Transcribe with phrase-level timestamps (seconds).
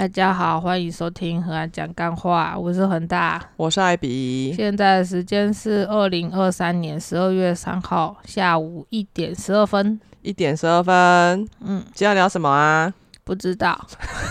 [0.00, 3.38] 大家好，欢迎收听和安讲干话，我是恒大。
[3.58, 10.00] 我是艾比，现在的时间是二零二三年十二月三号下午一点十二分。
[10.22, 11.46] 一点十二分。
[11.60, 12.90] 嗯，今天要聊什么啊？
[13.24, 13.78] 不知道，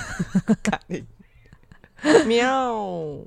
[0.63, 1.03] 看你
[2.25, 3.19] 喵，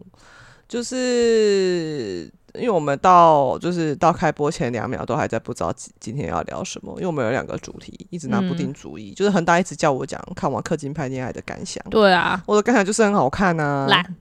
[0.67, 14.17] 就是因为我们到就是到开播前两秒都还在不知道今今天要聊什么，因为我们有两个主题一直拿不定主意，就是恒大一直叫我讲看完氪金拍恋爱的感想，对啊，我的感想就是很好看啊，烂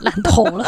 [0.00, 0.64] 烂透了，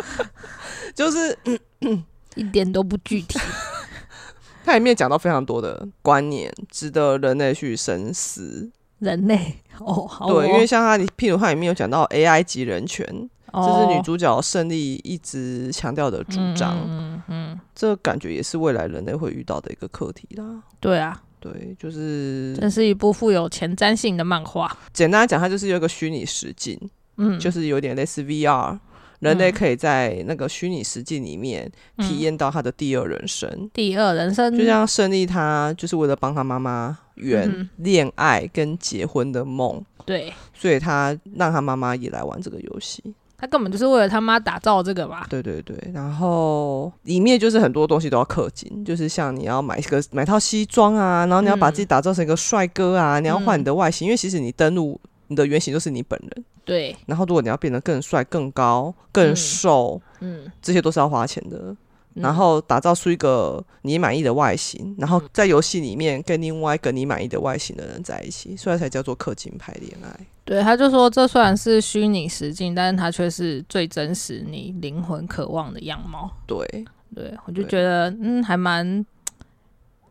[0.94, 1.38] 就是
[1.80, 2.04] 嗯
[2.34, 3.38] 一点都不具体。
[4.64, 8.70] 它里面讲到非常多的观念，值得人类去深思。
[8.98, 13.06] 人类哦，好哦对，因为像它里，譬如它里面有讲到 AI 及人权，
[13.52, 16.78] 这是女哦主角胜利一直强调的主张。
[16.86, 20.62] 嗯嗯，这感觉也是未来人类会遇到的一个课题啦。
[20.80, 24.74] 对啊，对，就是这是一部富有前瞻性的漫画。
[24.92, 26.78] 简单来讲，它就是有一个虚拟实境，
[27.16, 28.78] 嗯，就是有点类似 VR，
[29.20, 33.70] 人类可以在那个虚拟实境里面体验到他的第二人生。
[33.74, 43.02] 第二人生，就像胜利，他就是为了帮他妈妈圆嗯恋爱跟结婚的梦，对所以他让他妈妈也来玩这个游戏。
[43.40, 45.24] 他根本就是为了他妈打造这个吧？
[45.30, 61.76] 对对对，然后里面就是很多东西都要氪金，就是像你要买一个买套西装啊，然后你要把自己打造成一个帅哥啊，你要换你的外形，因为其实你登录你的原型就是你本人，对，然后如果你要变得更帅、更高、更嗯瘦，嗯，这些都是要花钱的。
[62.18, 70.26] 嗯然后打造出一个你满意的外形，然后在游戏里面跟另外一个你满意的外形的人在一起，所以才叫做氪金牌恋爱。
[70.44, 76.30] 对，他就说这虽然是虚拟实境，但是它却是最真实你灵魂渴望的样貌。
[76.46, 76.66] 对，
[77.14, 79.04] 对我就觉得，嗯，还蛮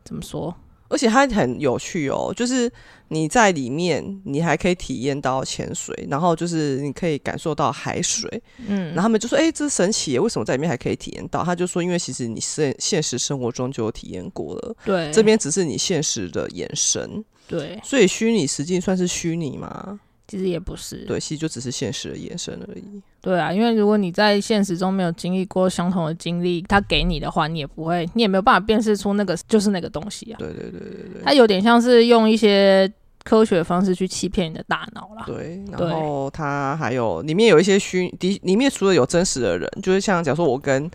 [0.04, 0.56] 怎么说？
[0.90, 2.72] 而且它很有趣哦，就是
[3.10, 8.88] 你在里面，你还可以体验到潜水，然后就是你可以感受到海水，嗯。
[8.88, 11.28] 然后他们就说：“哎、这神奇耶，为什么在里面还可以体验？
[11.28, 20.00] 到？”他就说：“因为其实你现现实生活中就有体验过了，对，这边只是你现实的眼神，对，所以虚拟实境算是虚拟吗？
[20.28, 20.98] 其实也不是。
[21.06, 22.84] 对，其实就只是现实的延伸而已。
[23.22, 30.36] 对啊，因为如果你在现实中没有经历过相同的经历，他给你的话，你也不会，你也没有办法辨识出那个就是那个东西啊。
[30.38, 32.92] 对对对对对它有点像是用一些
[33.24, 35.24] 科学方式去欺骗你的大脑啦。
[35.26, 35.64] 对。
[35.76, 40.90] 对然后它还有里面有一些虚的，里面除了有真实的人，就是像假如说我跟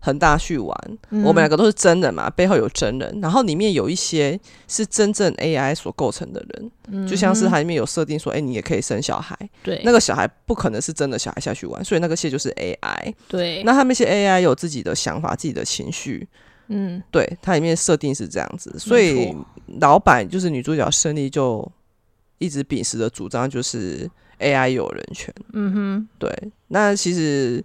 [0.00, 1.22] 恒大去玩，嗯。
[1.22, 7.06] 我们两个都是真人嘛，背后有真人，然后里面有一些是真正 AI 所构成的人，嗯。
[7.06, 9.80] 就像是它里面有设定说，哎、你也可以生小孩，对。
[9.84, 13.14] 那个小孩不可能是真的小孩下去玩，所以那个些就是 AI。
[13.28, 16.26] 对，那他们那些 AI 有自己的想法、自己的情绪，
[16.68, 19.34] 嗯，对，它里面设定是这样子，所以
[19.80, 21.70] 老板就是女主角胜利就
[22.38, 24.08] 一直秉持的主张就是
[24.38, 25.34] AI 有人权。
[25.52, 26.32] 嗯哼，对，
[26.68, 27.62] 那其实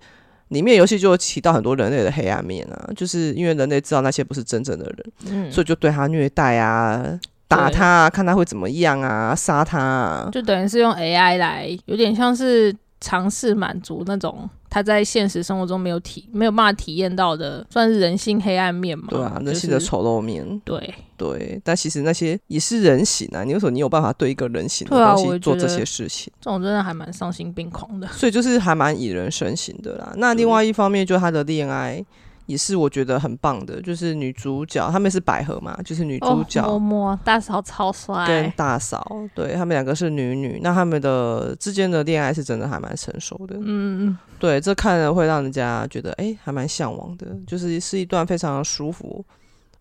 [0.49, 10.29] 里面游戏就有提到很多人类的黑暗面啊，就是因为人类知道那些不是真正的人，嗯，所以就对他虐待啊、打他啊，看他会怎么样啊、杀他啊。
[10.31, 19.05] 就等于是用 AI 来，有点像是尝试满足那种他在现实生活中没有体没有办法体验到的，算是人性黑暗面嘛。
[19.09, 23.43] 对啊，人性的丑陋面，对对，但其实那些也是人形啊。
[23.43, 26.31] 你为什么你有办法对一个人形的东西做这些事情？
[26.41, 28.07] 这种真的还蛮丧心病狂的。
[28.07, 30.13] 所以就是还蛮以人身形的啦。
[30.17, 32.03] 那另外一方面，就他的恋爱
[32.45, 43.55] 也是我觉得很棒的，就是女主角他们是百合嘛，就是女主角哦、摸摸大嫂超帅，跟大嫂，对他们两个是女女，那他们的之间的恋爱是真的还蛮成熟的。
[43.57, 49.25] 嗯嗯，对，这看了会让人家觉得哎、诶还蛮向往的，就是是一段非常舒服、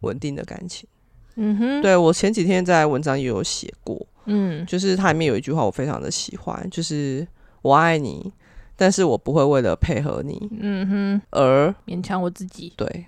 [0.01, 0.89] 稳定的感情。
[1.37, 7.27] 嗯哼，对我前几天在文章也有写过，嗯就是它里面有一句话我非常的喜欢，就是
[7.61, 8.33] 我爱你，
[8.77, 12.73] 但是我不会为了配合你嗯哼，而勉强我自己。
[12.77, 13.07] 对。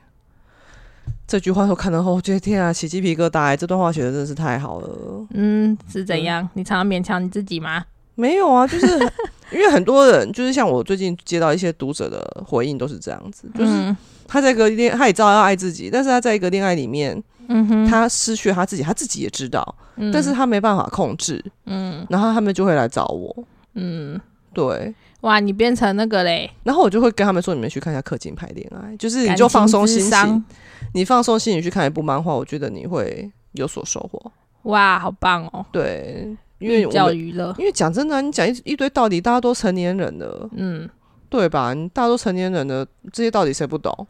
[1.26, 3.56] 这句话我看到后，我觉得天啊，起鸡皮疙瘩欸！
[3.56, 5.26] 这段话写的真的是太好了。
[5.34, 6.48] 嗯，是怎样？
[6.54, 7.84] 你常常勉强你自己吗？
[8.14, 8.86] 没有啊，就是
[9.52, 13.96] 因为很多人，就是像我最近接到一些读者的回应都是这样子，就是嗯
[14.28, 24.20] 他在一个恋，他也知道要爱自己，但是他在一个恋爱里面，嗯哼，他失去了他自己，他自己也知道，嗯但是他没办法控制，嗯然后他们就会来找我，嗯，
[24.54, 24.94] 对，
[25.26, 30.44] 哇，你变成那个嘞，然后我就会跟他们说，你们去看一下氪金牌恋爱，就是你就放松心情，
[30.94, 34.30] 你放松心情去看一部漫画，我觉得你会有所收获，
[34.70, 35.66] 哇，好棒哦！
[35.72, 40.88] 对，因为寓教娱乐，因为讲真的啊，你讲一一堆道理，大家都成年人了，嗯，
[41.28, 41.74] 对吧？
[41.74, 44.06] 你大家都成年人了，这些道理谁不懂？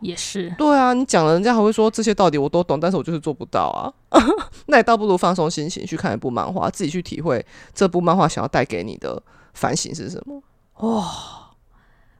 [0.00, 3.92] 也是，对啊，你讲了，人家还会说这些道理我都懂，但是我就是做不到啊。
[4.68, 7.44] 那你倒不如放松心情去看一部漫画，自己去体会
[7.74, 9.22] 这部漫画想要带给你的
[9.56, 10.40] 反省是什么。
[10.80, 11.04] 哇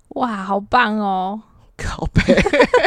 [0.09, 1.41] 哇，好棒哦！
[1.77, 2.23] 靠背，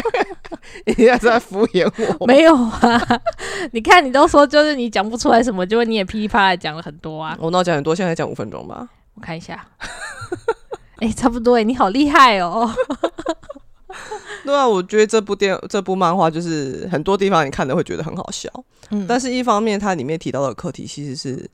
[0.87, 1.87] 你现在在敷衍
[2.19, 2.25] 我？
[2.25, 3.21] 没有啊，
[3.71, 7.37] 你看你都说就是你讲不出来什么，结果你也噼里啪啦讲了很多啊。
[7.39, 8.89] 我那我讲很多，现在讲五分钟吧。
[9.13, 9.63] 我看一下，
[10.97, 12.67] 哎、差不多哎，你好厉害哦。
[14.43, 18.49] 对啊，我觉得这部电这部漫画就是很多地方你看的会觉得很好笑，
[18.89, 21.47] 嗯，但是一方面它里面提到的课题其实是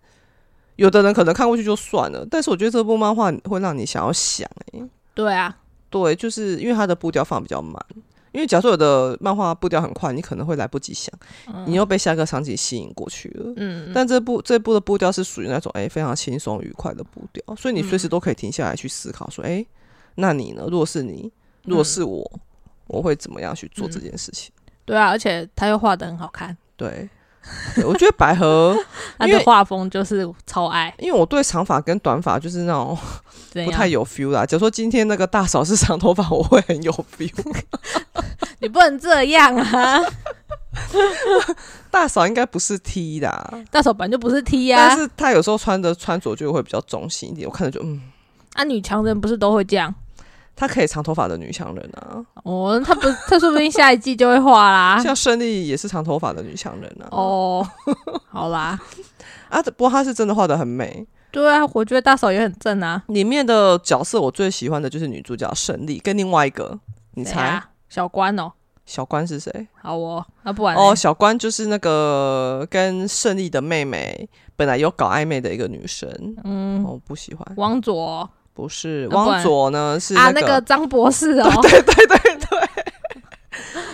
[0.76, 4.84] 有的人可能看过去就算了，但是我觉得这部漫画会让你想要想、欸，
[5.14, 5.58] 对啊，
[5.90, 7.84] 对，就是因为它的步调放比较慢。
[8.32, 11.10] 因为假设有的漫画步调很快，你可能会来不及想，
[11.66, 13.54] 你又被下一个场景吸引过去了。
[13.56, 19.66] 嗯，但这部这部的步调是属于那种哎、非常轻松愉快的步调，所以你随时都可以停下来去思考说，哎、
[20.16, 20.68] 那你呢？
[20.70, 21.32] 如果是你，
[21.64, 22.30] 如果是我，
[22.88, 24.52] 我会怎么样去做这件事情？
[24.84, 27.10] 对啊，而且他又画的很好看，对，
[27.76, 28.78] 对我觉得百合，
[29.20, 32.98] 他的画风就是超爱，因为我对长发跟短发就是那种
[33.66, 34.46] 不太有 feel 啦。
[34.46, 37.32] 假如说今天那个大嫂是长头发，我会很有 feel。
[38.60, 40.00] 你不能这样啊！
[41.92, 48.02] 大嫂应该不是 T 的，大嫂本来就不是 T 呀、但是她有时候穿的穿着就会比较中性一点，我看着就嗯，
[48.54, 49.94] 啊，女强人不是都会这样？
[50.56, 55.00] 她可以长头发的女强人啊，哦，她不， 她说不定下一季就会画啦。
[55.04, 57.08] 像胜利也是长头发的女强人啊。
[57.12, 57.68] 哦，
[58.30, 58.80] 好啦，
[59.50, 61.06] 啊，不过她是真的画的很美。
[61.32, 63.04] 对啊，我觉得大嫂也很正啊。
[63.08, 66.80] 里面的角色我最喜欢的就是女主角胜利，跟另外一个，
[67.16, 67.70] 你猜、啊？
[67.90, 68.50] 小关哦，
[68.86, 69.68] 小关是谁？
[69.82, 76.10] 好哦，那不玩哦，小关就是那个跟胜利的妹妹本来有搞暧昧的一个女生。
[76.46, 80.00] 嗯，哦，不喜欢，王佐不是汪左呢？
[80.00, 81.60] 是啊，那那个张博士哦，叔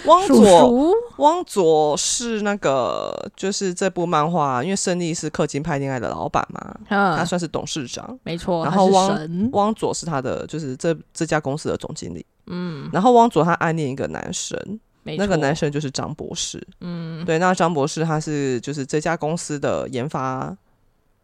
[0.06, 0.38] 汪左。
[0.38, 8.18] 叔汪左是那个，就是这部漫画，因为胜利是氪金派恋爱的老板嘛，他嗯，算是董事长。
[8.24, 12.24] 没错，然后汪神汪左是他的，就是这这家公司的总经理。
[12.46, 14.58] 嗯，然后汪左他暗恋一个男生，
[15.04, 16.62] 那个男生就是张博士。
[16.82, 20.56] 嗯，对，那张博士他是就是这家公司的研发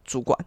[0.06, 0.38] 主管，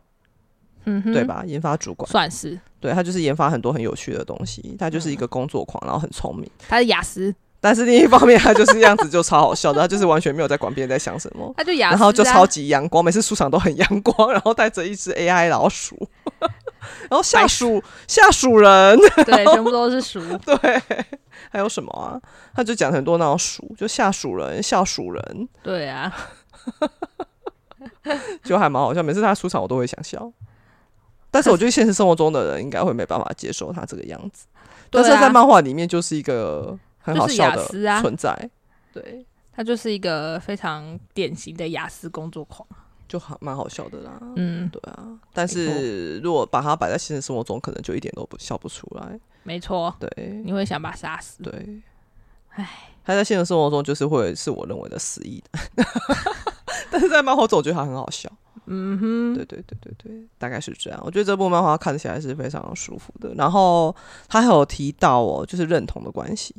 [0.84, 1.24] 嗯哼对？
[1.24, 1.42] 吧？
[1.46, 6.50] 研发主管，算是，对他就是研发很多很有趣的东西，他就是一个工作狂，然后很聪明。
[6.68, 11.52] 他是雅思，但是另一方面，他就是样子就超好笑的，他就是完全没有在管别人在想什么。
[11.56, 16.08] 他就雅思、啊，然后就超级阳光，每次出场都很阳光， 然后带着一只 AI 老鼠，
[17.08, 20.56] 然后下属下属人， 对，全部都是鼠，对，
[21.50, 22.18] 还有什么啊？
[22.54, 26.10] 他就讲很多那种鼠，就下属人、下属人，对啊，
[28.42, 29.02] 就还蛮好笑。
[29.02, 30.32] 每次他出场，我都会想笑。
[31.30, 34.46] 但是我觉得现实生活中的人应该会没办法接受他这个样子，
[34.90, 38.50] 但是在漫画里面就是一个很好笑就是啊的存在，
[38.92, 42.66] 对，他就是一个非常典型的雅思工作狂。
[43.08, 44.20] 就很蛮好笑的啦。
[44.36, 49.18] 嗯，对啊，但是如果把它摆在现实生活中，可能就一点都不笑不出来。
[49.42, 51.42] 没错，对你会想把他杀死。
[51.42, 51.82] 对，
[52.50, 55.84] 唉，他在现实生活中就是会是我认为的死意的，
[56.88, 58.30] 但是在漫画中我觉得他很好笑。
[58.72, 61.00] 嗯哼，对对对对对，大概是这样。
[61.04, 63.34] 我觉得这部漫画看起来是非常舒服的。
[63.34, 63.94] 然后
[64.28, 66.54] 他还有提到哦，就是认同的关系，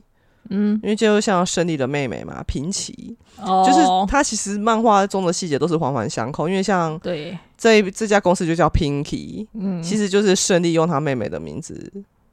[0.49, 6.49] 嗯，因为就像胜利的妹妹嘛，平崎，哦，就是他其实漫画中的细节都是环环相扣。
[6.49, 11.91] 因为像对，这这家公司就叫 Pinky，嗯，其实就是胜利用他妹妹的名字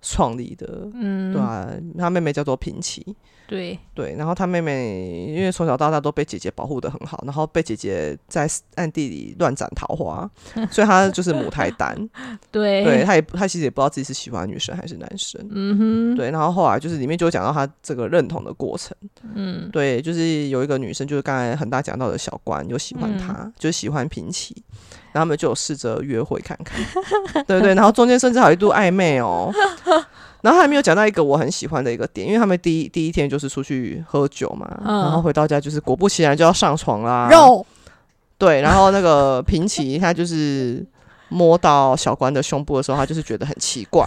[0.09, 3.05] 创立的，嗯，对啊，他妹妹叫做平崎，
[3.47, 10.29] 对，对，然后他妹妹因为从小到大都被姐姐保护的很好，然后被姐姐在暗地里乱斩桃花，
[10.73, 11.95] 所以她就是母胎单，
[12.50, 18.97] 对，对，他也她其实也不知道自己是喜欢女生还是男生，嗯哼，对，然后后来就是里面就讲到她这个认同的过程，
[19.35, 23.53] 嗯，对，就是有一个女生，就是刚才很大讲到的小关，有喜欢她，嗯。
[23.59, 24.62] 就喜欢平崎，
[25.12, 26.79] 然后他们就有试着约会看看，
[27.47, 29.53] 对对，然后中间甚至还有一度暧昧哦。
[30.41, 37.29] 然后他还没有讲到一个我很喜欢的一个点，因为他们第一第一天就是出去喝酒嘛，嗯然后回到家就是果不其然就要上床啦。
[37.29, 37.67] 肉，
[38.38, 40.87] 对，然后那个平崎他就是
[41.29, 44.07] 摸到小关的胸部的时候，他就是觉得很奇怪，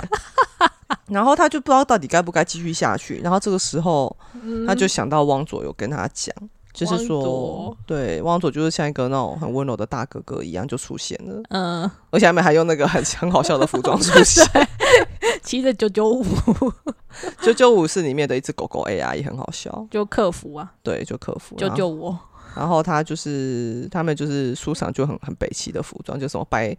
[1.10, 3.20] 然后他就不知道到底该不该继续下去。
[3.22, 4.15] 然后这个时候
[4.65, 6.34] 他就想到汪左有跟他讲，
[6.73, 14.45] 就是汪说左，对，汪佐就是像一个那种很温柔的大哥哥一样就出现了，嗯，而且他们还用那个很 很好笑的服装出现。
[15.43, 16.23] 骑着九九五
[17.41, 22.17] 九九五是里面的一只狗狗 AI 也很好笑，就客服啊，对，就客服救救我，
[22.55, 26.75] 然后他就是他们就是出场就很很北齐的服装，就什么白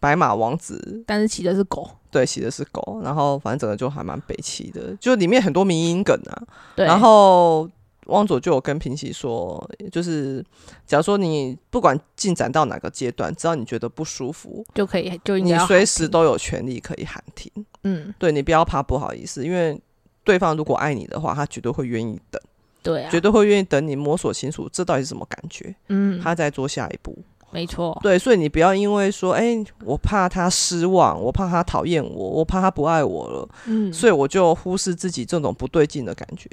[0.00, 6.42] 白马王子，但是骑的是狗，对，骑的是狗，然后反正整个就还蛮北齐的，就里面很多迷音梗啊。
[6.74, 7.68] 对，然后
[8.06, 10.44] 汪佐就有跟平喜说，就是
[10.86, 17.50] 假如说你不管进展到哪个阶段，只要你觉得不舒服，就可以就你随时都有权利可以喊停。
[17.84, 19.80] 嗯，对你不要怕不好意思，因为
[20.24, 22.40] 对方如果爱你的话，他绝对会愿意等，
[22.82, 27.16] 对啊，绝对会愿意等你摸索清楚这到底是什么感觉，嗯，他再做下一步。
[27.54, 36.48] 没错，对，所以你不要因为说，哎、我怕他失望，我怕他讨厌我，我怕他不爱我了，嗯，所以我就忽视自己这种不对劲的感觉。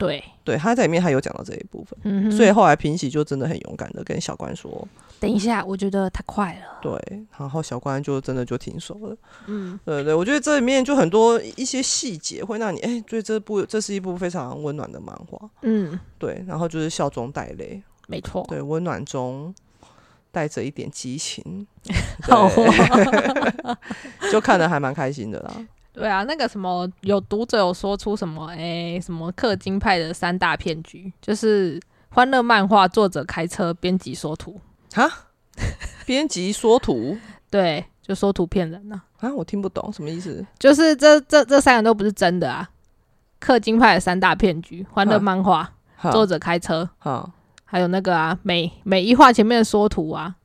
[0.00, 4.88] 对，对，他在里面还有讲到这一部分，所以后来平喜就真的很勇敢的跟小关说，
[5.20, 9.16] 等一下，我觉得太快了，对，然后小关就真的就停手了。
[9.46, 19.54] 嗯，对对，我觉得这里面就很多一些细节会让你，哎、对这部这是一部非常温暖的漫画，嗯，对，然后就是笑中带泪，没错，对，温暖中
[20.32, 21.66] 带着一点激情，
[22.24, 22.50] 好
[24.32, 25.66] 就看得还蛮开心的啦。
[26.00, 31.78] 对啊，那个什么，有读者有说出什么，哎、什么氪金派的三大骗局，就是
[32.08, 34.58] 欢乐漫画作者开车，编辑缩 图，
[34.94, 35.06] 啊，
[36.06, 37.18] 编辑缩图
[37.50, 40.46] 对，就缩图骗人呢、啊，我听不懂什么意思。
[40.58, 42.70] 就是这这这三个都不是真的啊。
[43.38, 45.70] 氪金派的三大骗局，欢乐啊漫画、
[46.10, 47.30] 作者开车，哈
[47.66, 50.36] 还有那个啊，每每一画前面的缩图啊，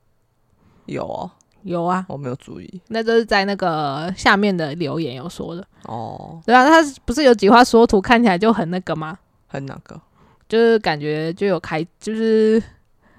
[0.84, 1.30] 有哦，
[1.66, 5.66] 有啊，我没有注意那都是在那个下面的留言有说的。
[5.82, 9.18] 哦，对啊，他不是有几画缩图看起来就很那个吗？
[9.48, 10.00] 很那个？
[10.48, 12.62] 就是感觉就有开，就是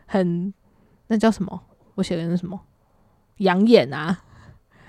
[0.06, 0.54] 很
[1.08, 1.62] 那叫什么？
[1.96, 2.58] 我写的是什么？
[3.38, 4.18] 养眼啊，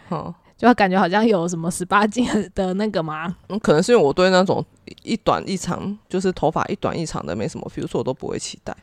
[0.09, 3.37] 哦，就感觉好像有什么十八禁的那个吗。
[3.49, 4.65] 嗯，可能是因为我对那种
[5.03, 8.77] 一短一长，就是头发一短一长的没什么 feel，所以我都不会期待，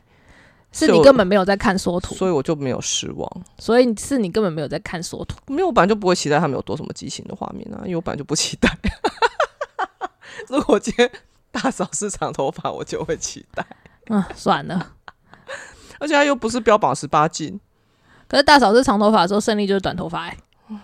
[0.72, 3.44] 是你根本没有在看缩图，所以我就没有失望。
[3.58, 5.36] 所以是你根本没有在看缩图。
[5.46, 8.68] 没有，我本来就不会期待他们有多什么激情的画面啊，因为我本来就不期待。
[10.48, 11.10] 如果今天
[11.50, 13.66] 大嫂是长头发，我就会期待，
[14.08, 14.92] 嗯，算了。
[15.98, 17.58] 而且他又不是标榜十八禁，
[18.28, 20.36] 可是大嫂是长头发的时候，胜利就是短头发、欸。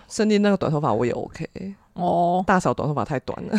[0.07, 1.47] 胜利那个短头发我也 OK，
[1.93, 3.57] 哦大嫂短头发太短了。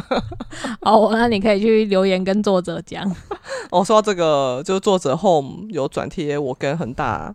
[0.82, 3.04] 哦，那你可以去留言跟作者讲。
[3.70, 7.34] 哦，说到这个，就是作者 Home 有转贴我跟恒大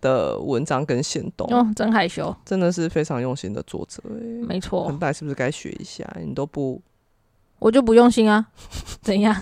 [0.00, 4.46] 的文章跟线动，哦，真害羞，真的是非常用心的作者欸。
[4.46, 6.06] 没错恒，大是不是该学一下？
[6.20, 6.80] 你都不
[7.58, 8.46] 我就不用心啊。
[9.00, 9.34] 怎样？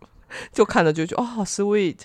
[0.52, 2.00] 就看了就觉得哦好，sweet。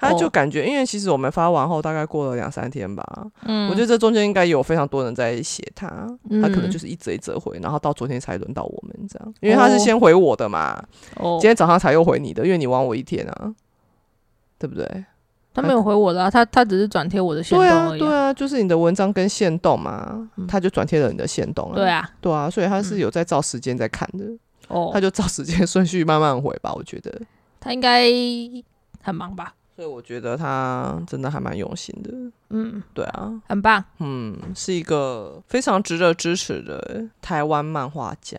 [0.00, 0.30] 他就哦。
[0.30, 3.04] 感觉，因为其实我们发完后大概过了两三天吧，
[3.44, 6.70] 嗯，我觉得这中间应该有非常多人在写他，他可能嗯。
[6.70, 10.82] 就是一折一折回，然后到昨天才轮到我们这样，因为他是先回我的嘛，
[11.16, 11.36] 哦。
[11.40, 13.54] 今，天早上才又回你的，因为你晚我一天啊，
[14.58, 15.04] 对不对？
[15.52, 20.46] 他没有回我的、啊，他他只是转贴我的线动对啊，对啊，就是你的文章跟线动嘛，嗯。
[20.46, 22.98] 他就转贴了你的线动啊，对啊，对啊，所以他是嗯。
[23.00, 24.24] 有在照时间在看的，
[24.68, 24.90] 哦。
[24.92, 27.20] 他，就照时间 顺序慢慢回吧，我觉得，
[27.58, 28.06] 他应该
[29.02, 29.52] 很忙吧？
[29.80, 32.10] 所以我觉得他真的还蛮用心的，
[32.50, 33.82] 嗯，对啊，很棒。
[34.00, 38.38] 嗯，是一个非常值得支持的台湾漫画家，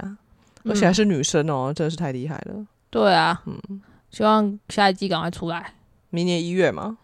[0.65, 2.63] 而且还嗯是女生哦，真的是太厉害了。
[2.91, 3.81] 对啊，嗯，
[4.11, 5.73] 希望下一季赶快出来。
[6.11, 6.95] 明年一月嘛，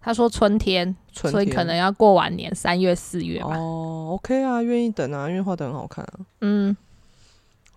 [0.00, 3.56] 他说春天，春天所以可能要过完年，三月、四月吧。
[3.56, 6.20] 哦，OK 啊，愿意等啊，因为画的很好看啊。
[6.42, 6.76] 嗯，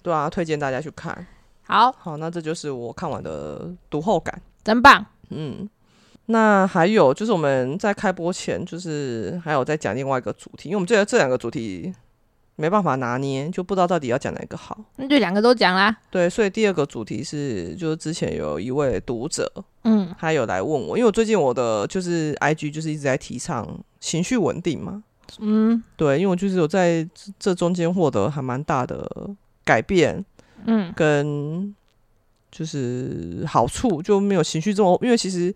[0.03, 1.25] 对啊，推荐大家去看。
[1.63, 4.39] 好，好，那这就是我看完的读后感。
[4.63, 5.03] 真棒。
[5.35, 5.67] 嗯，
[6.27, 11.93] 那还有就是我们在开播前，就是还有在讲另外一个主题，因为我们觉得这两个主题
[12.55, 14.79] 没办法拿捏，就不知道到底要讲哪个好。
[14.95, 15.95] 那就两个都讲啦。
[16.09, 19.51] 对，所以第二个主题是，就是之前有一位读者，
[19.83, 23.67] 嗯他有来问我，因为我最近我的就是 IG 就是一直在提倡
[23.99, 25.03] 情绪稳定嘛，
[25.39, 29.29] 嗯对，因为我就是有在这这中间获得还蛮大的
[29.65, 30.23] 改变
[30.65, 31.75] 嗯跟
[32.51, 35.53] 就是好处，就没有情绪这么，因为其实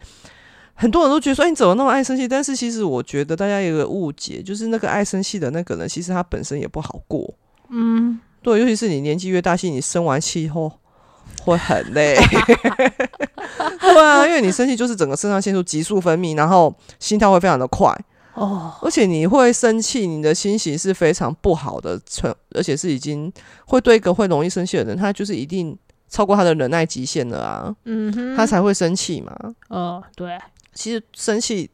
[0.79, 2.27] 很多人都觉得说，哎、你怎么那么爱生气？
[2.27, 7.33] 但是其实我觉得大家有个误解，就是那个爱生气的那个人，其实他本身也不好过。
[7.69, 10.71] 嗯，对，尤其是你年纪越大，其实你生完气后
[11.43, 12.15] 会很累。
[13.81, 17.91] 对啊，因为你生气就是整个肾上腺素急速分泌，然后心跳会非常的快，
[18.35, 23.31] 哦，而且你会生气，你的心情是非常不好的，成而且是已经
[23.65, 25.75] 会对一个会容易生气的人，他就是一定
[26.09, 29.35] 超过他的忍耐极限了啊，嗯哼，他才会生气嘛。
[29.69, 30.37] 哦，对，
[30.77, 31.69] 其实生气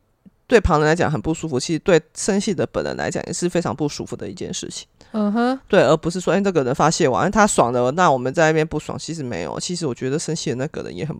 [0.47, 4.87] 对旁人来讲很不舒服，其实对生气的本人来讲也是非常不舒服的一件事情。
[5.11, 8.97] 嗯哼，对，而不是说，哎、这个人发泄完他爽了，那我们在那边不爽。
[8.97, 11.15] 其实没有，其实我觉得生气的那个人也很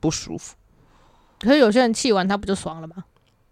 [0.00, 0.54] 不舒服。
[1.38, 2.96] 可是有些人气完他不就爽了吗？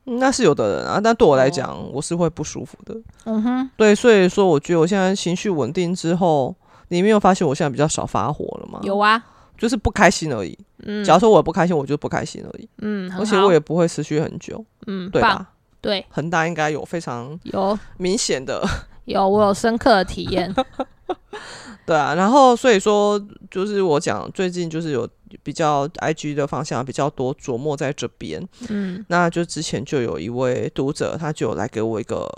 [0.07, 2.97] 嗯那是有的人啊，但对我来讲，我是会不舒服的。
[3.25, 6.55] 嗯哼，对，所以说我觉得我现在情绪稳定之后，
[6.89, 8.81] 你没有发现我现在比较少发火了吗？
[8.83, 9.23] 有啊，
[9.59, 10.57] 就是不开心而已。
[10.85, 15.51] 嗯假如说我不开心，我就不开心而已，嗯，而且我也不会持续很久，嗯对吧？
[15.81, 18.65] 对，恒大应该有非常有明显的，
[19.05, 20.55] 有，我有深刻的体验。
[21.87, 22.15] 对啊。
[22.15, 25.09] 然后所以说，就是我讲最近就是有
[25.43, 32.29] 比较 IG 的方向比较多琢磨在这边，嗯，那就之前就有一位读者，他就有来给我一个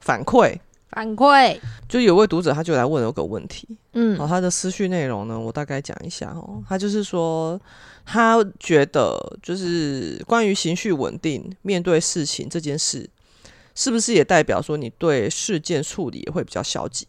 [0.00, 0.56] 反馈，
[0.96, 6.64] 反馈，就有位读者他就来问了我个问题，嗯哦，他的思绪内容呢，我大概讲一下哦。
[6.66, 7.60] 他就是说，
[8.06, 13.06] 他觉得就是关于情绪稳定面对事情这件事，
[13.74, 17.06] 是不是也代表说你对事件处理也会比较消极？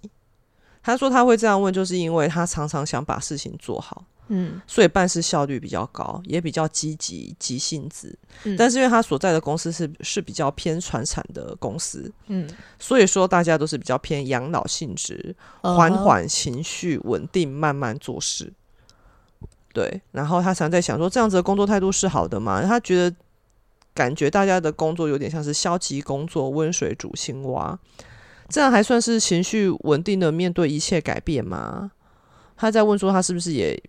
[0.84, 8.18] 他说他会这样问，就是因为他常常想把事情做好，嗯所以办事效率比较高，也比较积极、急性子。
[8.44, 12.48] 嗯但是因为他所在的公司是是比较偏传产的公司，嗯，
[12.80, 18.54] 所以说大家都是比较偏养老性质，缓缓情绪，稳定，慢慢做事。
[19.74, 22.64] 对，然后他常在想说，这样子的工作态度是好的吗？
[22.64, 23.16] 他觉得
[23.94, 27.78] 感觉大家的工作有点像是消极工作，温水煮青蛙，
[28.50, 31.92] 这样还算是情绪稳定的面对一切改变吗？
[32.56, 33.80] 他在问说，他是不是也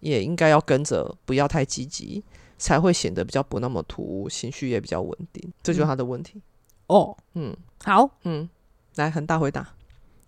[0.00, 2.22] 也应该要跟着，不要太积极，
[2.58, 5.52] 才会显得比较不那么突兀，情绪也比较稳定。
[5.62, 6.40] 这就是他的问题。
[6.86, 7.56] 哦，嗯。
[7.84, 8.08] 好。
[8.24, 8.48] 嗯，
[8.96, 9.66] 来，很大回答。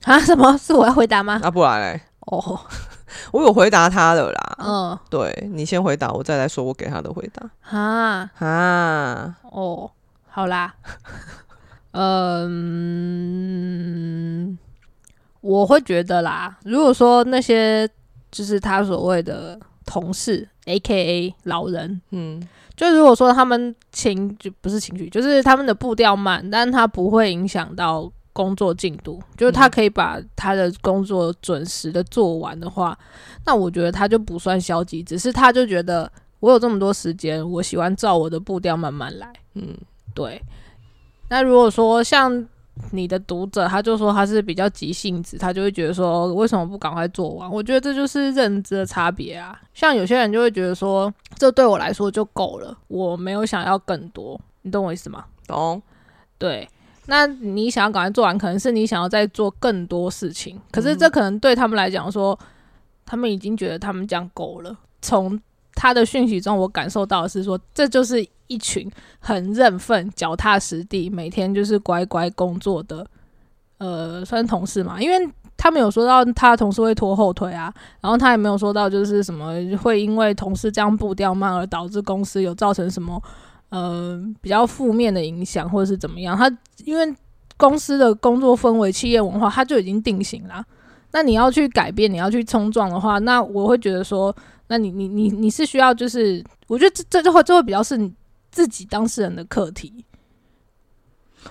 [0.05, 0.57] 啊，什么？
[0.59, 1.41] 是我要回答吗？
[1.43, 2.61] 啊，不然嘞，哦，
[3.33, 4.57] 我有回答他的啦。
[4.59, 4.99] 嗯。
[5.11, 7.51] 对你先回答，我再来说我给他的回答。
[7.77, 9.39] 啊，啊。
[9.51, 9.91] 哦，
[10.29, 10.75] 好啦，
[11.93, 12.89] 嗯，
[15.41, 17.89] 我会觉得啦，如果说那些
[18.31, 22.47] 就是他所谓的同事，A K A 老人，嗯。
[22.77, 32.97] 就如果说他们情就不是情绪，就是他们的步调慢，但他不会影响到工作进度，就是他可以把他的工作准时的做完的话，
[33.45, 36.09] 那我觉得他就不算消极，只是他就觉得
[36.39, 39.33] 我有这么多时间，我喜欢照我的步调慢慢来。
[39.55, 39.77] 嗯。
[40.15, 40.41] 对，
[41.31, 42.47] 那如果说像
[42.93, 47.51] 你的读者，他就说他是比较急性子，他就会觉得说为什么不赶快做完？
[47.51, 49.61] 我觉得这就是认知的差别啊。
[49.75, 55.25] 像有些人就会觉得说，这对我来说就够了，我没有想要更多，你懂我意思吗？
[55.47, 55.81] 懂。
[56.39, 56.69] 对。
[57.11, 62.39] 那你想要赶快做完，可能是你想要再做更多事情，可是这可能对他们来讲说，
[63.07, 64.77] 他们已经觉得他们这样够了。
[65.01, 65.41] 从
[65.73, 73.07] 他的讯息中，我感受到的是说，这就是一群很认份、脚踏实地，每天就是乖乖工作的，
[73.79, 75.01] 呃，算同事嘛。
[75.01, 83.23] 因为他没有说到他同事会拖后腿啊，然后他也没有说到就是什么会因为同事这样步调慢而导致公司有造成什么
[83.71, 86.37] 呃比较负面的影响，或者是怎么样。
[86.37, 86.51] 他
[86.85, 87.15] 因为
[87.57, 90.65] 公司的工作氛围、企业文化，他就已经定型啦。
[91.11, 94.35] 那你要去改变，你要去冲撞的话，那我会觉得说，
[94.69, 97.99] 那你你你你是需要，就是我觉得这这就会这会比较是
[98.59, 100.05] 自己当事人的课题。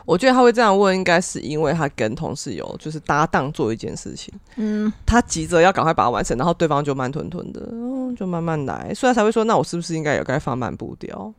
[0.06, 11.34] 我觉得他会这样问，应该是因为他跟同事有就是搭档做一件事情，嗯，他急着要赶快把它完成，然后对方就慢吞吞的，嗯，就慢慢来，所以他才会说，那我是不是应该也该放慢步调？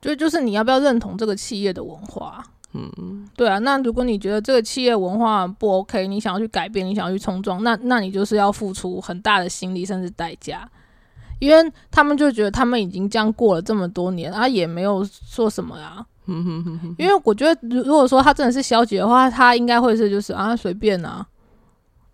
[0.00, 2.44] 就就是你要不要认同这个企业的文化？
[2.74, 10.66] 嗯，对啊，那如果你觉得这个企业文化不 OK，你想要去改变，你想要去冲撞，那那你就是要付出很大的心力甚至代价，
[11.42, 16.06] 因为他们就觉得他们已经这样过了这么多年，啊，也没有说什么啊。
[16.96, 21.26] 因为我觉得，如如果说他真的是消极的话，他应该会是就是啊随便啊，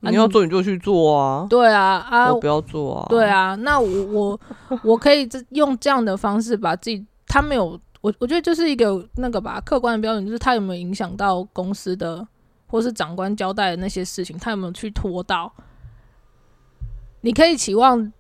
[0.01, 4.41] 啊你要做你就去做啊，对啊啊我不要做啊，对啊，那我我
[4.83, 12.27] 我可以这用这样的方式把自己，他没有，我我觉得就是一个那个吧，客观的标准，就是他有没有影响到公司的，
[12.67, 15.53] 或是长官交代的那些事情，他有没有去拖到？
[17.21, 18.11] 你可以期望，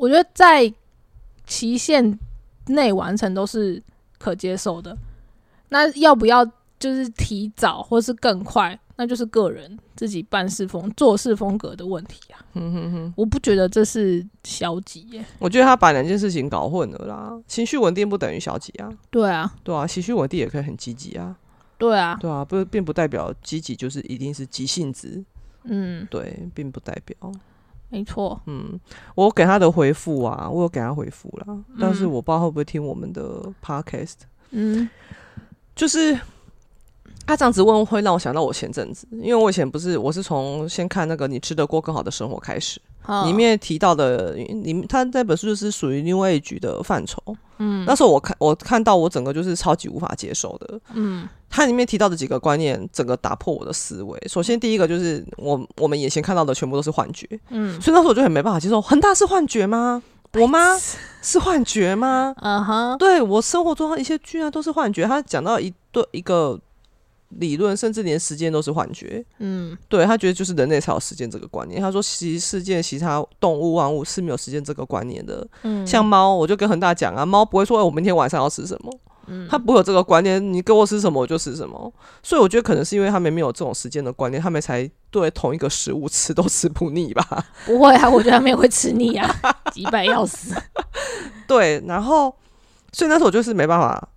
[0.00, 0.72] 我觉得在
[1.46, 2.18] 期限
[2.68, 3.82] 内完成都是
[4.18, 4.96] 可接受的。
[5.68, 6.42] 那要不要
[6.78, 12.40] 就是提早或是更快，那就是个人自己办事风做事风格的问题啊。
[12.54, 15.22] 嗯哼哼，我不觉得这是消极耶。
[15.38, 17.38] 我觉得他把两件事情搞混了啦。
[17.46, 21.36] 情绪稳定不等于消极啊，对啊，对啊，情绪稳定也可以很积极啊，
[21.76, 25.22] 对啊，对啊，不并不代表积极就是一定是急性子，
[25.64, 27.14] 嗯，对，并不代表。
[27.90, 28.80] 没错，嗯，
[29.14, 34.14] 我给他的回复啊，我有给他回复啦，但是嗯我不知道会不会听我们的 podcast。
[34.50, 34.88] 嗯。
[35.76, 36.18] 就是
[37.24, 47.20] 他这样子问会让我想到我前阵子，因为我以前不是我是从先看那个你吃得过更好的生活开始，嗯里面提到的，里面他那本书就是属于 New Age 的范畴。
[47.58, 50.80] 嗯，那时候我看我看到我整个就是超级无法接受的。
[50.94, 54.16] 嗯它里面提到的几个观念，整个打破我的思维。
[54.28, 60.00] 首先第一个就是我我们眼前看到的全部都是幻觉，嗯所以那时候我就很没办法接受，恒大是幻觉吗？
[60.34, 60.78] 我妈
[61.20, 62.32] 是幻觉吗？
[62.40, 65.04] 嗯哼，对我生活中的一些居然都是幻觉。
[65.04, 66.56] 他讲到一对一个
[67.30, 69.24] 理论，甚至连时间都是幻觉。
[69.38, 71.80] 嗯对他觉得就是人类才有时间这个观念。
[71.80, 75.46] 他说，其实世界其他动物万物是没有时间这个观念的。
[75.62, 78.92] 嗯，像猫，我就跟恒大讲啊，猫不会说，哎、我明天晚上要吃什么。
[79.32, 81.92] 嗯他不会有这个观念，你给我吃什么我就吃什么。
[82.20, 87.46] 所以我觉得可能是因为他们没有这种时间的观念，他们才对同一个食物吃都吃不腻吧。
[87.64, 89.32] 不会啊，我觉得他们也会吃腻啊，
[89.72, 90.54] 几百要死。
[91.46, 92.34] 对，然后
[92.92, 94.08] 所以那时候我就是没办法，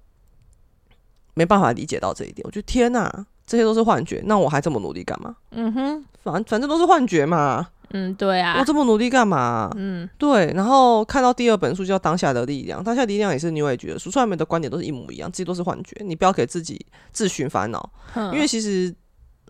[1.34, 2.44] 没办法理解到这一点。
[2.46, 5.36] 我觉得天哪，这些都是幻觉，那我还这么努力干嘛？
[5.52, 9.70] 嗯哼，反反正都是幻觉嘛，嗯，对啊我，这么努力干嘛？
[9.76, 17.90] 嗯对，然后看到第二本书叫《当下的力量》，《当下的力量》也是 New Age 的书，虽然们的观点都是一模一样，这些都是幻觉，你不要给自己自寻烦恼，
[18.32, 18.94] 因为其实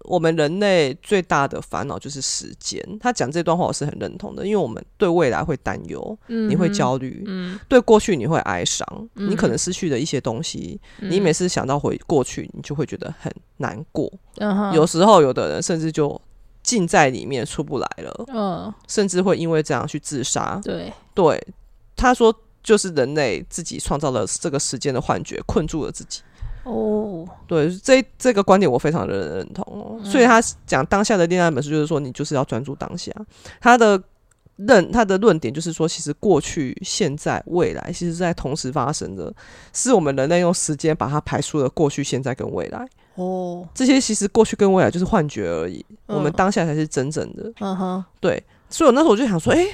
[0.03, 2.81] 我们人类最大的烦恼就是时间。
[2.99, 8.85] 他讲这段话我是很认同的，因为我们对未来会担忧，你会焦虑，嗯对过去你会哀伤，
[9.15, 14.11] 嗯你可能失去的一些东西，嗯你每次想到回过去，你就会觉得很难过。
[14.37, 16.19] 嗯有时候有的人甚至就
[16.61, 20.59] 浸在里面出不来了，嗯甚至会因为这样去自杀。
[20.63, 21.47] 对对，
[21.95, 26.21] 他说就是人类自己创造了这个时间的幻觉，困住了自己。
[26.63, 29.99] 哦对，这这个观点我非常的认同哦。
[30.03, 33.11] 所以他讲当下的恋爱本书，就是说你就是要专注当下。
[33.59, 34.01] 他的
[34.57, 39.33] 论他的论点就是说，其实过去、现在、未来，其实在同时发生的，
[39.73, 42.87] 是我们人类用时间把它排除了过去、现在跟未来。
[43.15, 47.51] 哦这些其实过去跟未来就是幻觉而已，我们嗯当下才是真正的。
[47.59, 49.67] 嗯哼对，所以我那时候我就想说，诶，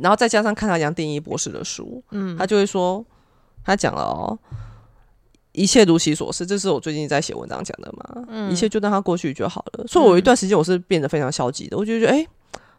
[0.00, 3.02] 然后再加上看他杨定一博士的书，嗯他就会说，
[3.64, 4.38] 他讲了哦，
[5.52, 8.50] 一切如其所是，这是我最近在写文章讲的嘛，嗯。
[8.50, 9.86] 一切就让它过去就好了。
[9.86, 12.26] 所以我有一段时间我是变得非常消极的，我就觉得，诶，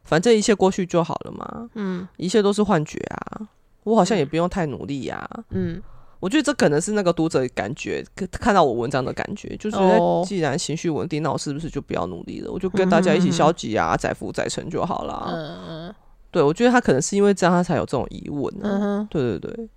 [0.04, 2.08] 反正一切过去就好了嘛，嗯。
[2.18, 3.48] 一切都是幻觉啊，
[3.84, 5.82] 我好像也不用太努力呀、嗯。
[6.20, 10.24] 我觉得这可能是那个读者感觉看到我文章的感觉，就是哦。
[10.26, 12.50] 既然情绪稳定，那我是不是就不要努力了？
[12.50, 15.26] 我就跟大家一起消极啊，载浮载沉就好了。
[15.28, 15.96] 嗯嗯。
[16.32, 18.62] 对，我觉得他可能是因为这样，他才有这种疑问、啊。
[18.64, 19.08] 嗯哼。
[19.12, 19.70] 对对对。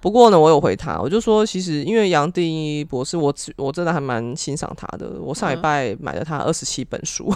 [0.00, 5.10] 不过呢，我有回他，我就说，其实因为杨定一博士，我只我真的还蛮欣赏他的。
[5.20, 7.32] 我上礼嗯拜买了他二十七本书，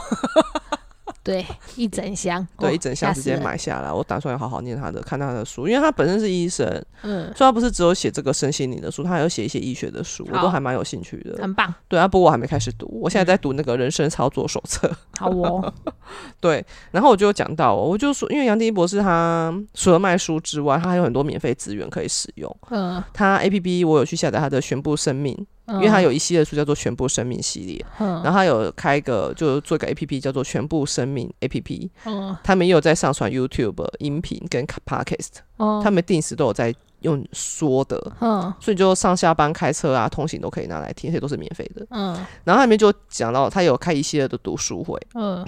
[1.22, 1.44] 对，
[1.76, 3.40] 一整箱，对，哦一整箱直接。
[3.40, 3.90] 买下来。
[3.90, 6.66] 我打算要好好念他的，看他的书，因为他本身是医生，
[7.02, 11.40] 嗯，所以他不是只有写这个身心灵的书，他还有写一些医学的书，我都好还蛮有兴趣的。
[11.40, 14.90] 很棒，对啊，不过我还没开始读，我现在在读那个人生操作手册。
[15.18, 15.72] 好哦，
[16.40, 22.54] 对，然后我就有讲到哦，我就说，因为杨定一博士他除了卖书之外，他还有很多免费资源可以使用。
[22.70, 32.36] 嗯，他 A P P 我有去下载他的全部生命，因因为他有一系列书叫做全部生命系列，嗯，然后他有开一个就做一个 A P P 叫做全部生命 A P P，嗯。
[32.44, 38.12] 他们也有在上传 YouTube 音频跟 Podcast，嗯，他们定时都有在用说的。
[38.20, 38.52] 嗯。
[38.60, 41.86] 所以就上下班开车啊、通行都可以拿来听，而且都是免费的。
[41.90, 42.14] 嗯。
[42.44, 45.44] 然后他里面就讲到，他有开一系列的读书会，嗯。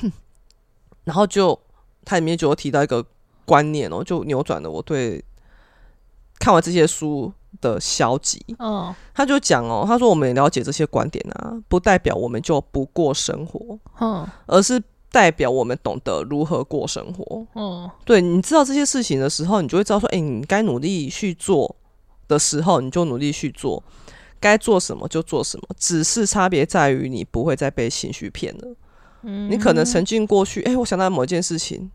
[1.04, 1.58] 然后就
[2.04, 3.04] 他里面就有提到一个
[3.44, 5.24] 观念哦，就扭转了我对
[6.38, 8.44] 看完这些书的消极。
[8.58, 17.46] 嗯他就讲哦，他说我们了解这些观点啊，不代表我们就不过生活，嗯而是代表我们懂得如何过生活。
[17.54, 21.76] 嗯对，你知道这些事情的时候，你就会知道说，哎、你该努力去做
[22.26, 23.82] 的时候，你就努力去做，
[24.40, 28.74] 该做什么就做什么，只是差别在于你不会再被情绪骗了。
[29.24, 31.90] 嗯，你可能沉浸过去，哎、我想到某一件事情，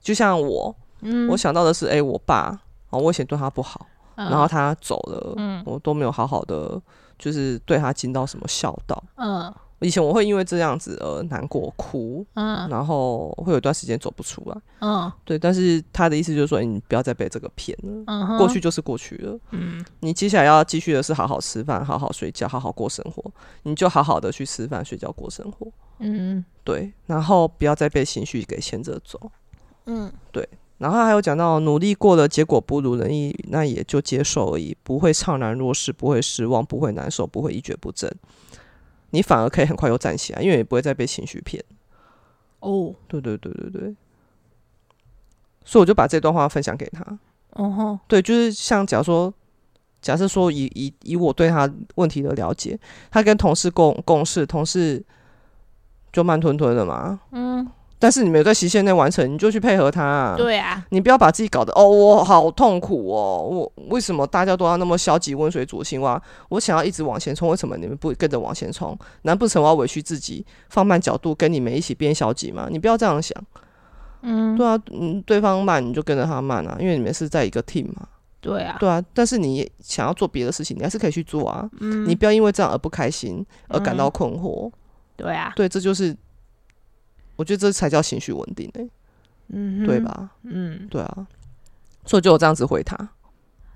[0.00, 6.80] 就像我，嗯，我想到的是，哎、我爸，哦，我以前对他不好，嗯，然后他走了，嗯我都没有好好的，
[7.18, 9.02] 就是对他尽到什么孝道。
[9.16, 14.60] 嗯以前我会因为这样子而难过、哭，嗯然后会有一段时间走不出来。
[14.80, 19.38] 嗯对，但是他的意思就是说，哎你不要再被这个骗了，嗯，过去就是过去了。
[19.52, 23.22] 嗯你接下来要继续的是好好吃饭、好好睡觉、好好过生活，
[23.62, 25.68] 你就好好的去吃饭、睡觉、过生活。
[26.00, 29.30] 嗯对，然后不要再被情绪给牵着走。
[29.86, 30.12] 嗯
[30.78, 38.08] 然后还有讲到，努力过了，结果不如人意，那也就接受而已，不会怅然若失，不会失望，不会难受，不会一蹶不振，
[39.10, 41.62] 你反而可以很快又站起来，因为也不会再被情绪骗。
[42.60, 43.96] 哦，对对对对对，
[45.64, 47.04] 所以我就把这段话分享给他。
[47.54, 49.32] 哦吼，对，就是像假如说
[50.00, 52.78] 假设说以以以我对他问题的了解，
[53.10, 55.04] 他跟同事共共事，同事
[56.12, 57.18] 就慢吞吞的嘛。
[57.32, 60.34] 嗯，但是你没有在期限内完成，你就去配合他、啊。
[60.36, 66.20] 对啊，你不要把自己搞得哦，我好痛苦哦，我为什么大家都要那么消极温水煮青蛙？
[66.50, 68.96] 我想要一直往前冲，为什么你们不跟着往前冲？
[69.22, 72.68] 难不成我要委屈自己，放慢角度，跟你们一起变消极吗？
[72.70, 73.36] 你不要这样想。
[74.22, 78.06] 嗯，对啊，嗯，对方慢你就跟着他慢啊，因为你们是在一个 team 嘛。
[78.40, 81.68] 对啊，对啊，但是你想要做别的事情，你还是可以去做啊。
[81.80, 84.70] 嗯，你不要因为这样而不开心，而感到困惑。
[85.16, 86.16] 对啊，对，这就是
[87.38, 88.90] 我觉得这才叫情绪稳定诶、
[89.50, 90.00] 嗯哼，对？
[90.00, 90.28] 吧？
[90.42, 91.26] 嗯，对啊，
[92.04, 92.96] 所以就我这样子回他。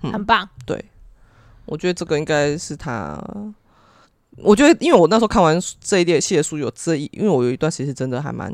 [0.01, 0.83] 嗯很棒，对，
[1.63, 3.17] 我觉得这个应该是他。
[4.35, 8.51] 我觉得，因为我那时候看完这一列系列书，有这一，因为我有一段时间是真的还蛮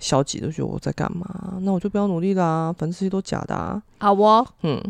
[0.00, 1.54] 消极的，觉得我在干嘛？
[1.60, 3.80] 那我就不要努力啦，反正这些都假的啊。
[3.98, 4.82] 好哦，嗯，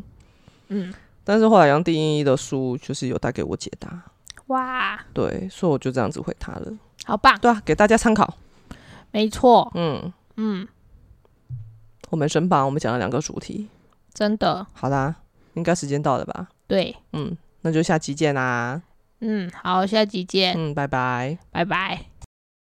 [0.69, 0.95] 嗯，
[1.25, 4.03] 但是后来杨定一的书就是有带给我解答，
[4.47, 6.73] 哇，对，所以我就这样子回他了。
[7.05, 8.33] 好棒，对啊，给大家参考。
[9.13, 10.67] 没错，嗯，嗯，
[12.11, 13.69] 我们神榜我们讲了两个主题，
[14.13, 15.17] 真的，好啦，
[15.55, 16.49] 应该时间到了吧？
[16.67, 18.83] 对，嗯，那就下期见啦。
[19.21, 21.39] 嗯，好，下集见，嗯，拜拜。
[21.51, 22.16] 拜拜。